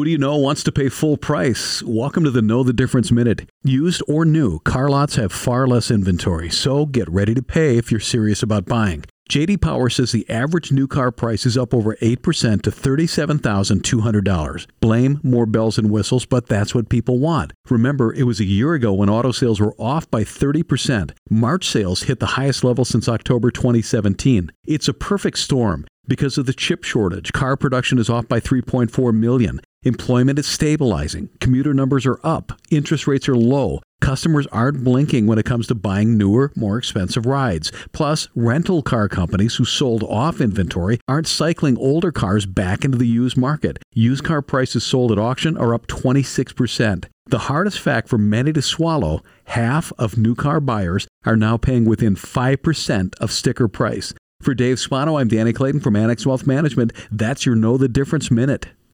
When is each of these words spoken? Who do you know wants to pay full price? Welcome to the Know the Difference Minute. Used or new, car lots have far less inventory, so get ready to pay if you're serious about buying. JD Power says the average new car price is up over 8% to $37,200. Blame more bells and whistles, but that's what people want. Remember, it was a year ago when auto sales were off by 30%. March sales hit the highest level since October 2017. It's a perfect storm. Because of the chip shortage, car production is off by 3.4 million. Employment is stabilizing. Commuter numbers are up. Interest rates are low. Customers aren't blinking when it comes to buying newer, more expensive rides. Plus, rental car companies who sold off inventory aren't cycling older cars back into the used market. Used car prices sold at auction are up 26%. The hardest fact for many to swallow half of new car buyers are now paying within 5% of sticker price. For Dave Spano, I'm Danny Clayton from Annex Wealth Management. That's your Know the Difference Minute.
Who 0.00 0.06
do 0.06 0.10
you 0.10 0.16
know 0.16 0.38
wants 0.38 0.64
to 0.64 0.72
pay 0.72 0.88
full 0.88 1.18
price? 1.18 1.82
Welcome 1.82 2.24
to 2.24 2.30
the 2.30 2.40
Know 2.40 2.62
the 2.62 2.72
Difference 2.72 3.12
Minute. 3.12 3.46
Used 3.62 4.02
or 4.08 4.24
new, 4.24 4.60
car 4.60 4.88
lots 4.88 5.16
have 5.16 5.30
far 5.30 5.66
less 5.66 5.90
inventory, 5.90 6.48
so 6.48 6.86
get 6.86 7.06
ready 7.10 7.34
to 7.34 7.42
pay 7.42 7.76
if 7.76 7.90
you're 7.90 8.00
serious 8.00 8.42
about 8.42 8.64
buying. 8.64 9.04
JD 9.28 9.60
Power 9.60 9.90
says 9.90 10.10
the 10.10 10.26
average 10.30 10.72
new 10.72 10.88
car 10.88 11.12
price 11.12 11.44
is 11.44 11.58
up 11.58 11.74
over 11.74 11.96
8% 11.96 12.62
to 12.62 12.70
$37,200. 12.70 14.66
Blame 14.80 15.20
more 15.22 15.44
bells 15.44 15.76
and 15.76 15.90
whistles, 15.90 16.24
but 16.24 16.46
that's 16.46 16.74
what 16.74 16.88
people 16.88 17.18
want. 17.18 17.52
Remember, 17.68 18.10
it 18.14 18.22
was 18.22 18.40
a 18.40 18.44
year 18.46 18.72
ago 18.72 18.94
when 18.94 19.10
auto 19.10 19.32
sales 19.32 19.60
were 19.60 19.74
off 19.78 20.10
by 20.10 20.24
30%. 20.24 21.10
March 21.28 21.68
sales 21.68 22.04
hit 22.04 22.20
the 22.20 22.26
highest 22.26 22.64
level 22.64 22.86
since 22.86 23.06
October 23.06 23.50
2017. 23.50 24.50
It's 24.64 24.88
a 24.88 24.94
perfect 24.94 25.38
storm. 25.38 25.86
Because 26.08 26.38
of 26.38 26.46
the 26.46 26.54
chip 26.54 26.84
shortage, 26.84 27.32
car 27.32 27.56
production 27.56 27.98
is 27.98 28.10
off 28.10 28.26
by 28.26 28.40
3.4 28.40 29.14
million. 29.14 29.60
Employment 29.82 30.38
is 30.38 30.46
stabilizing. 30.46 31.30
Commuter 31.40 31.72
numbers 31.72 32.04
are 32.04 32.20
up. 32.22 32.52
Interest 32.70 33.06
rates 33.06 33.26
are 33.30 33.34
low. 33.34 33.80
Customers 34.02 34.46
aren't 34.48 34.84
blinking 34.84 35.26
when 35.26 35.38
it 35.38 35.46
comes 35.46 35.66
to 35.68 35.74
buying 35.74 36.18
newer, 36.18 36.52
more 36.54 36.76
expensive 36.76 37.24
rides. 37.24 37.72
Plus, 37.92 38.28
rental 38.34 38.82
car 38.82 39.08
companies 39.08 39.54
who 39.54 39.64
sold 39.64 40.02
off 40.02 40.38
inventory 40.38 41.00
aren't 41.08 41.26
cycling 41.26 41.78
older 41.78 42.12
cars 42.12 42.44
back 42.44 42.84
into 42.84 42.98
the 42.98 43.06
used 43.06 43.38
market. 43.38 43.78
Used 43.94 44.22
car 44.22 44.42
prices 44.42 44.84
sold 44.84 45.12
at 45.12 45.18
auction 45.18 45.56
are 45.56 45.72
up 45.72 45.86
26%. 45.86 47.06
The 47.28 47.38
hardest 47.38 47.80
fact 47.80 48.10
for 48.10 48.18
many 48.18 48.52
to 48.52 48.60
swallow 48.60 49.22
half 49.44 49.94
of 49.96 50.18
new 50.18 50.34
car 50.34 50.60
buyers 50.60 51.08
are 51.24 51.36
now 51.36 51.56
paying 51.56 51.86
within 51.86 52.16
5% 52.16 53.14
of 53.18 53.32
sticker 53.32 53.66
price. 53.66 54.12
For 54.42 54.52
Dave 54.52 54.78
Spano, 54.78 55.16
I'm 55.16 55.28
Danny 55.28 55.54
Clayton 55.54 55.80
from 55.80 55.96
Annex 55.96 56.26
Wealth 56.26 56.46
Management. 56.46 56.92
That's 57.10 57.46
your 57.46 57.56
Know 57.56 57.78
the 57.78 57.88
Difference 57.88 58.30
Minute. 58.30 58.68